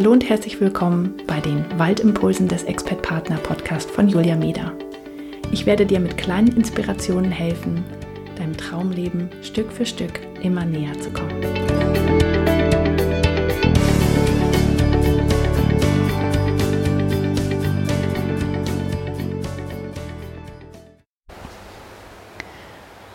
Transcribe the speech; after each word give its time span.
Hallo 0.00 0.12
und 0.12 0.26
herzlich 0.30 0.58
willkommen 0.62 1.14
bei 1.26 1.40
den 1.40 1.62
Waldimpulsen 1.78 2.48
des 2.48 2.62
Expert 2.62 3.02
Partner 3.02 3.36
Podcast 3.36 3.90
von 3.90 4.08
Julia 4.08 4.34
Meder. 4.34 4.72
Ich 5.52 5.66
werde 5.66 5.84
dir 5.84 6.00
mit 6.00 6.16
kleinen 6.16 6.56
Inspirationen 6.56 7.30
helfen, 7.30 7.84
deinem 8.38 8.56
Traumleben 8.56 9.28
Stück 9.42 9.70
für 9.70 9.84
Stück 9.84 10.18
immer 10.40 10.64
näher 10.64 10.98
zu 11.00 11.10
kommen. 11.10 11.44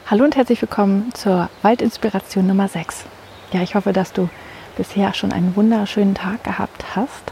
Hallo 0.05 0.23
und 0.23 0.35
herzlich 0.35 0.61
willkommen 0.61 1.11
zur 1.15 1.49
Waldinspiration 1.63 2.45
Nummer 2.45 2.67
6. 2.67 3.05
Ja, 3.53 3.63
ich 3.63 3.73
hoffe, 3.73 3.91
dass 3.91 4.13
du 4.13 4.29
bisher 4.75 5.13
schon 5.13 5.31
einen 5.31 5.55
wunderschönen 5.55 6.15
Tag 6.15 6.43
gehabt 6.43 6.95
hast. 6.95 7.31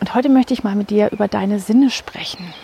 Und 0.00 0.14
heute 0.14 0.28
möchte 0.28 0.54
ich 0.54 0.64
mal 0.64 0.76
mit 0.76 0.90
dir 0.90 1.10
über 1.10 1.28
deine 1.28 1.60
Sinne 1.60 1.90
sprechen. 1.90 2.54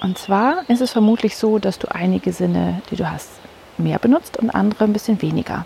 Und 0.00 0.18
zwar 0.18 0.68
ist 0.68 0.80
es 0.80 0.90
vermutlich 0.90 1.36
so, 1.36 1.58
dass 1.58 1.78
du 1.78 1.92
einige 1.94 2.32
Sinne, 2.32 2.82
die 2.90 2.96
du 2.96 3.10
hast, 3.10 3.30
mehr 3.78 3.98
benutzt 3.98 4.36
und 4.36 4.50
andere 4.50 4.84
ein 4.84 4.92
bisschen 4.92 5.22
weniger. 5.22 5.64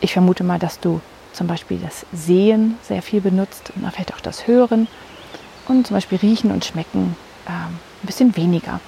Ich 0.00 0.12
vermute 0.12 0.44
mal, 0.44 0.58
dass 0.58 0.78
du 0.78 1.00
zum 1.32 1.46
Beispiel 1.46 1.78
das 1.78 2.06
Sehen 2.12 2.78
sehr 2.82 3.02
viel 3.02 3.20
benutzt 3.20 3.72
und 3.74 3.90
vielleicht 3.90 4.14
auch 4.14 4.20
das 4.20 4.46
Hören 4.46 4.88
und 5.68 5.86
zum 5.86 5.96
Beispiel 5.96 6.18
Riechen 6.18 6.50
und 6.50 6.64
Schmecken 6.64 7.16
äh, 7.46 7.50
ein 7.50 7.78
bisschen 8.06 8.36
weniger. 8.36 8.80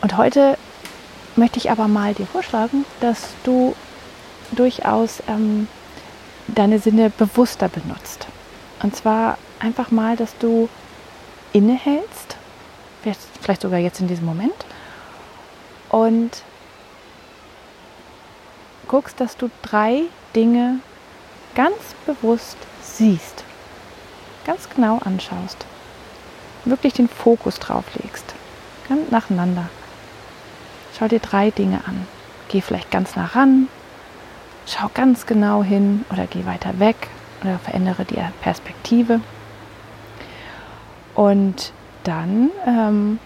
Und 0.00 0.16
heute 0.16 0.56
möchte 1.36 1.58
ich 1.58 1.70
aber 1.70 1.88
mal 1.88 2.14
dir 2.14 2.26
vorschlagen, 2.26 2.84
dass 3.00 3.28
du 3.44 3.74
durchaus 4.52 5.22
ähm, 5.28 5.68
deine 6.54 6.78
Sinne 6.78 7.10
bewusster 7.10 7.68
benutzt. 7.68 8.26
Und 8.82 8.96
zwar 8.96 9.38
einfach 9.58 9.90
mal, 9.90 10.16
dass 10.16 10.36
du 10.38 10.68
innehältst, 11.52 12.36
vielleicht 13.40 13.62
sogar 13.62 13.78
jetzt 13.78 14.00
in 14.00 14.08
diesem 14.08 14.26
Moment, 14.26 14.54
und 15.90 16.42
guckst, 18.88 19.20
dass 19.20 19.36
du 19.36 19.50
drei 19.62 20.02
Dinge 20.34 20.80
ganz 21.54 21.76
bewusst 22.06 22.56
siehst, 22.82 23.44
ganz 24.46 24.68
genau 24.68 24.98
anschaust, 25.04 25.66
wirklich 26.64 26.94
den 26.94 27.08
Fokus 27.08 27.58
drauf 27.58 27.84
legst, 28.02 28.34
ganz 28.88 29.10
nacheinander. 29.10 29.68
Schau 30.98 31.08
dir 31.08 31.20
drei 31.20 31.50
Dinge 31.50 31.80
an. 31.86 32.06
Geh 32.48 32.60
vielleicht 32.60 32.90
ganz 32.90 33.16
nah 33.16 33.26
ran, 33.26 33.68
Schau 34.66 34.90
ganz 34.94 35.26
genau 35.26 35.62
hin 35.62 36.04
oder 36.10 36.26
geh 36.26 36.46
weiter 36.46 36.78
weg 36.78 37.08
oder 37.42 37.58
verändere 37.58 38.04
die 38.04 38.18
Perspektive. 38.40 39.20
Und 41.14 41.72
dann 42.04 42.50
ähm, 42.66 43.18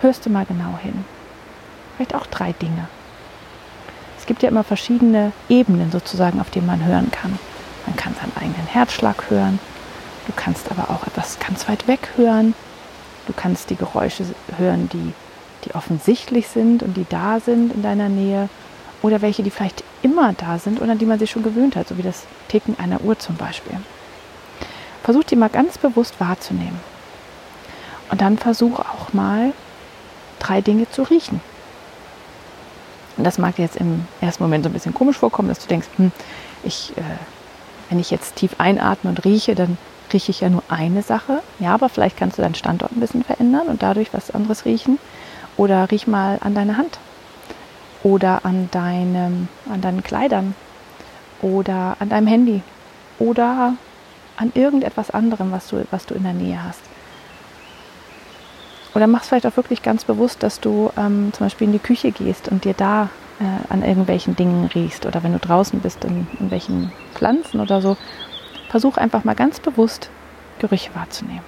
hörst 0.00 0.26
du 0.26 0.30
mal 0.30 0.46
genau 0.46 0.78
hin. 0.82 1.04
Vielleicht 1.96 2.14
auch 2.14 2.26
drei 2.26 2.52
Dinge. 2.52 2.88
Es 4.18 4.26
gibt 4.26 4.42
ja 4.42 4.48
immer 4.48 4.64
verschiedene 4.64 5.32
Ebenen 5.48 5.92
sozusagen, 5.92 6.40
auf 6.40 6.50
denen 6.50 6.66
man 6.66 6.84
hören 6.84 7.10
kann. 7.10 7.38
Man 7.86 7.96
kann 7.96 8.14
seinen 8.14 8.36
eigenen 8.36 8.66
Herzschlag 8.66 9.30
hören. 9.30 9.60
Du 10.26 10.32
kannst 10.34 10.70
aber 10.70 10.90
auch 10.90 11.06
etwas 11.06 11.38
ganz 11.38 11.68
weit 11.68 11.86
weg 11.86 12.08
hören. 12.16 12.54
Du 13.26 13.32
kannst 13.32 13.70
die 13.70 13.76
Geräusche 13.76 14.24
hören, 14.58 14.88
die, 14.92 15.12
die 15.64 15.74
offensichtlich 15.74 16.48
sind 16.48 16.82
und 16.82 16.96
die 16.96 17.06
da 17.08 17.38
sind 17.40 17.72
in 17.72 17.82
deiner 17.82 18.08
Nähe 18.08 18.48
oder 19.06 19.22
welche, 19.22 19.42
die 19.44 19.50
vielleicht 19.50 19.84
immer 20.02 20.32
da 20.32 20.58
sind 20.58 20.80
oder 20.80 20.92
an 20.92 20.98
die 20.98 21.06
man 21.06 21.18
sich 21.18 21.30
schon 21.30 21.44
gewöhnt 21.44 21.76
hat, 21.76 21.88
so 21.88 21.96
wie 21.96 22.02
das 22.02 22.24
Ticken 22.48 22.78
einer 22.78 23.00
Uhr 23.02 23.18
zum 23.18 23.36
Beispiel. 23.36 23.78
Versuch 25.04 25.22
die 25.22 25.36
mal 25.36 25.48
ganz 25.48 25.78
bewusst 25.78 26.18
wahrzunehmen. 26.18 26.80
Und 28.10 28.20
dann 28.20 28.36
versuch 28.36 28.80
auch 28.80 29.12
mal 29.12 29.52
drei 30.40 30.60
Dinge 30.60 30.90
zu 30.90 31.04
riechen. 31.04 31.40
Und 33.16 33.24
das 33.24 33.38
mag 33.38 33.58
jetzt 33.58 33.76
im 33.76 34.06
ersten 34.20 34.42
Moment 34.42 34.64
so 34.64 34.70
ein 34.70 34.72
bisschen 34.72 34.94
komisch 34.94 35.16
vorkommen, 35.16 35.48
dass 35.48 35.60
du 35.60 35.68
denkst, 35.68 35.86
hm, 35.96 36.10
ich, 36.64 36.92
äh, 36.96 37.02
wenn 37.88 38.00
ich 38.00 38.10
jetzt 38.10 38.36
tief 38.36 38.56
einatme 38.58 39.10
und 39.10 39.24
rieche, 39.24 39.54
dann 39.54 39.78
rieche 40.12 40.32
ich 40.32 40.40
ja 40.40 40.48
nur 40.48 40.64
eine 40.68 41.02
Sache. 41.02 41.42
Ja, 41.60 41.74
aber 41.74 41.88
vielleicht 41.88 42.16
kannst 42.16 42.38
du 42.38 42.42
deinen 42.42 42.56
Standort 42.56 42.92
ein 42.92 43.00
bisschen 43.00 43.22
verändern 43.22 43.68
und 43.68 43.82
dadurch 43.82 44.12
was 44.12 44.32
anderes 44.32 44.64
riechen. 44.64 44.98
Oder 45.56 45.90
riech 45.90 46.06
mal 46.06 46.38
an 46.42 46.54
deine 46.54 46.76
Hand 46.76 46.98
oder 48.02 48.44
an, 48.44 48.68
deinem, 48.70 49.48
an 49.70 49.80
deinen 49.80 50.02
Kleidern 50.02 50.54
oder 51.42 51.96
an 51.98 52.08
deinem 52.08 52.26
Handy 52.26 52.62
oder 53.18 53.74
an 54.36 54.52
irgendetwas 54.54 55.10
anderem, 55.10 55.52
was 55.52 55.68
du, 55.68 55.86
was 55.90 56.06
du 56.06 56.14
in 56.14 56.22
der 56.22 56.34
Nähe 56.34 56.62
hast. 56.62 56.80
Oder 58.94 59.06
mach 59.06 59.22
es 59.22 59.28
vielleicht 59.28 59.46
auch 59.46 59.56
wirklich 59.56 59.82
ganz 59.82 60.04
bewusst, 60.04 60.42
dass 60.42 60.60
du 60.60 60.90
ähm, 60.96 61.30
zum 61.32 61.46
Beispiel 61.46 61.66
in 61.66 61.72
die 61.72 61.78
Küche 61.78 62.12
gehst 62.12 62.48
und 62.48 62.64
dir 62.64 62.74
da 62.74 63.10
äh, 63.40 63.72
an 63.72 63.82
irgendwelchen 63.82 64.36
Dingen 64.36 64.70
riechst 64.74 65.04
oder 65.04 65.22
wenn 65.22 65.32
du 65.32 65.38
draußen 65.38 65.80
bist 65.80 66.04
in, 66.04 66.26
in 66.40 66.50
welchen 66.50 66.92
Pflanzen 67.14 67.60
oder 67.60 67.82
so. 67.82 67.96
Versuch 68.70 68.96
einfach 68.96 69.24
mal 69.24 69.34
ganz 69.34 69.60
bewusst 69.60 70.10
Gerüche 70.58 70.94
wahrzunehmen. 70.94 71.44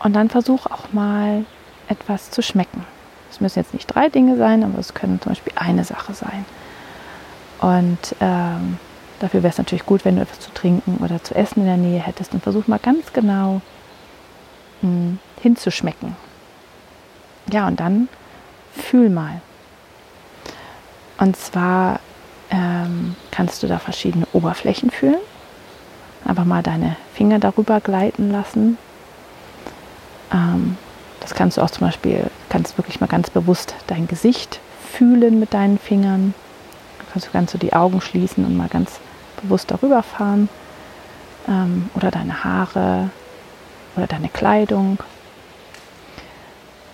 Und 0.00 0.14
dann 0.14 0.28
versuch 0.28 0.66
auch 0.66 0.92
mal 0.92 1.44
etwas 1.88 2.30
zu 2.30 2.42
schmecken. 2.42 2.84
Es 3.30 3.40
müssen 3.40 3.58
jetzt 3.58 3.74
nicht 3.74 3.86
drei 3.86 4.08
Dinge 4.08 4.36
sein, 4.36 4.64
aber 4.64 4.78
es 4.78 4.94
können 4.94 5.20
zum 5.20 5.32
Beispiel 5.32 5.52
eine 5.56 5.84
Sache 5.84 6.14
sein. 6.14 6.44
Und 7.60 8.16
ähm, 8.20 8.78
dafür 9.20 9.42
wäre 9.42 9.52
es 9.52 9.58
natürlich 9.58 9.86
gut, 9.86 10.04
wenn 10.04 10.16
du 10.16 10.22
etwas 10.22 10.40
zu 10.40 10.52
trinken 10.52 10.98
oder 11.04 11.22
zu 11.22 11.34
essen 11.34 11.60
in 11.60 11.66
der 11.66 11.76
Nähe 11.76 12.00
hättest. 12.00 12.32
Und 12.32 12.42
versuch 12.42 12.66
mal 12.68 12.78
ganz 12.78 13.12
genau 13.12 13.60
mh, 14.82 14.88
hm, 14.90 15.18
hinzuschmecken. 15.42 16.16
Ja, 17.52 17.66
und 17.66 17.80
dann 17.80 18.08
fühl 18.72 19.08
mal. 19.08 19.40
Und 21.18 21.36
zwar 21.36 22.00
ähm, 22.50 23.16
kannst 23.30 23.62
du 23.62 23.66
da 23.66 23.78
verschiedene 23.78 24.26
Oberflächen 24.32 24.90
fühlen. 24.90 25.18
Einfach 26.24 26.44
mal 26.44 26.62
deine 26.62 26.96
Finger 27.14 27.38
darüber 27.38 27.80
gleiten 27.80 28.30
lassen. 28.30 28.78
Ähm, 30.32 30.76
das 31.28 31.36
kannst 31.36 31.58
du 31.58 31.60
auch 31.60 31.68
zum 31.68 31.86
Beispiel 31.86 32.30
kannst 32.48 32.78
wirklich 32.78 33.02
mal 33.02 33.06
ganz 33.06 33.28
bewusst 33.28 33.74
dein 33.86 34.08
Gesicht 34.08 34.60
fühlen 34.90 35.38
mit 35.38 35.52
deinen 35.52 35.78
Fingern. 35.78 36.32
Du 37.14 37.20
kannst, 37.32 37.52
du 37.52 37.58
die 37.58 37.74
Augen 37.74 38.00
schließen 38.00 38.46
und 38.46 38.56
mal 38.56 38.68
ganz 38.68 38.98
bewusst 39.42 39.70
darüber 39.70 40.02
fahren. 40.02 40.48
Ähm, 41.46 41.90
oder 41.94 42.10
deine 42.10 42.44
Haare 42.44 43.10
oder 43.94 44.06
deine 44.06 44.30
Kleidung. 44.30 44.98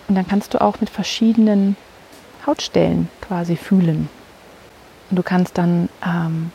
Und 0.08 0.16
dann 0.16 0.26
kannst 0.26 0.52
du 0.52 0.60
auch 0.60 0.80
mit 0.80 0.90
verschiedenen 0.90 1.76
Hautstellen 2.44 3.08
quasi 3.20 3.54
fühlen. 3.54 4.08
Und 5.10 5.16
du 5.16 5.22
kannst 5.22 5.58
dann 5.58 5.88
ähm, 6.04 6.50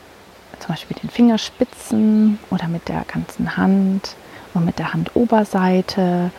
zum 0.58 0.68
Beispiel 0.68 0.96
mit 0.96 1.02
den 1.02 1.10
Fingerspitzen 1.10 2.38
oder 2.50 2.68
mit 2.68 2.88
der 2.88 3.06
ganzen 3.10 3.56
Hand 3.56 4.16
und 4.52 4.66
mit 4.66 4.78
der 4.78 4.92
Handoberseite 4.92 6.30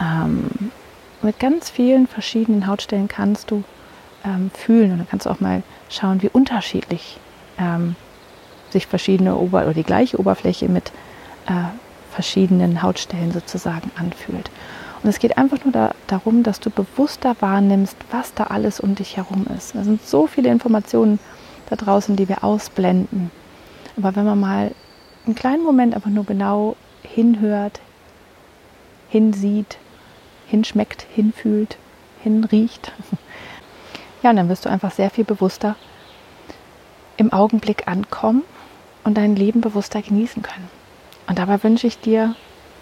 ähm, 0.00 0.70
mit 1.22 1.38
ganz 1.38 1.70
vielen 1.70 2.06
verschiedenen 2.06 2.66
Hautstellen 2.66 3.08
kannst 3.08 3.50
du 3.50 3.64
ähm, 4.24 4.50
fühlen 4.54 4.92
und 4.92 4.98
dann 4.98 5.08
kannst 5.08 5.26
du 5.26 5.30
auch 5.30 5.40
mal 5.40 5.62
schauen, 5.88 6.22
wie 6.22 6.28
unterschiedlich 6.28 7.18
ähm, 7.58 7.96
sich 8.70 8.86
verschiedene 8.86 9.36
Ober 9.36 9.62
oder 9.62 9.74
die 9.74 9.82
gleiche 9.82 10.18
Oberfläche 10.18 10.68
mit 10.68 10.92
äh, 11.46 11.52
verschiedenen 12.12 12.82
Hautstellen 12.82 13.32
sozusagen 13.32 13.90
anfühlt. 13.96 14.50
Und 15.02 15.08
es 15.08 15.18
geht 15.18 15.38
einfach 15.38 15.64
nur 15.64 15.72
da, 15.72 15.94
darum, 16.06 16.42
dass 16.42 16.60
du 16.60 16.70
bewusster 16.70 17.36
wahrnimmst, 17.40 17.96
was 18.10 18.34
da 18.34 18.44
alles 18.44 18.80
um 18.80 18.94
dich 18.94 19.16
herum 19.16 19.46
ist. 19.56 19.74
Da 19.74 19.84
sind 19.84 20.04
so 20.04 20.26
viele 20.26 20.50
Informationen 20.50 21.18
da 21.70 21.76
draußen, 21.76 22.16
die 22.16 22.28
wir 22.28 22.42
ausblenden. 22.42 23.30
Aber 23.96 24.16
wenn 24.16 24.24
man 24.24 24.40
mal 24.40 24.72
einen 25.26 25.34
kleinen 25.34 25.62
Moment 25.62 25.94
einfach 25.94 26.10
nur 26.10 26.24
genau 26.24 26.76
hinhört, 27.02 27.80
hinsieht, 29.08 29.78
hinschmeckt, 30.48 31.06
hinfühlt, 31.14 31.76
hinriecht. 32.22 32.92
Ja, 34.20 34.30
und 34.30 34.36
dann 34.36 34.48
wirst 34.48 34.64
du 34.64 34.68
einfach 34.68 34.90
sehr 34.90 35.10
viel 35.10 35.22
bewusster 35.22 35.76
im 37.18 37.32
Augenblick 37.32 37.86
ankommen 37.86 38.42
und 39.04 39.16
dein 39.16 39.36
Leben 39.36 39.60
bewusster 39.60 40.02
genießen 40.02 40.42
können. 40.42 40.68
Und 41.28 41.38
dabei 41.38 41.62
wünsche 41.62 41.86
ich 41.86 42.00
dir 42.00 42.34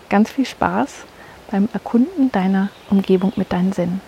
ganz 0.08 0.30
viel 0.30 0.46
Spaß 0.46 1.04
beim 1.50 1.68
Erkunden 1.74 2.32
deiner 2.32 2.70
Umgebung 2.88 3.34
mit 3.36 3.52
deinen 3.52 3.74
Sinnen. 3.74 4.00